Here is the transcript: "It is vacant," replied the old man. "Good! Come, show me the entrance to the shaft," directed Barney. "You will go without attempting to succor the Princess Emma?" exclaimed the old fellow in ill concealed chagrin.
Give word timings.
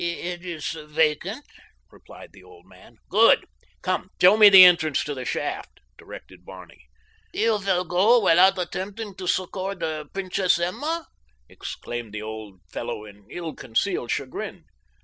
"It 0.03 0.43
is 0.43 0.71
vacant," 0.85 1.45
replied 1.91 2.31
the 2.33 2.43
old 2.43 2.65
man. 2.65 2.97
"Good! 3.07 3.45
Come, 3.83 4.09
show 4.19 4.35
me 4.35 4.49
the 4.49 4.65
entrance 4.65 5.03
to 5.03 5.13
the 5.13 5.25
shaft," 5.25 5.79
directed 5.95 6.43
Barney. 6.43 6.87
"You 7.33 7.59
will 7.59 7.83
go 7.85 8.19
without 8.19 8.57
attempting 8.57 9.13
to 9.17 9.27
succor 9.27 9.75
the 9.75 10.09
Princess 10.11 10.57
Emma?" 10.57 11.07
exclaimed 11.47 12.13
the 12.15 12.21
old 12.23 12.61
fellow 12.67 13.05
in 13.05 13.27
ill 13.29 13.53
concealed 13.53 14.09
chagrin. 14.09 14.63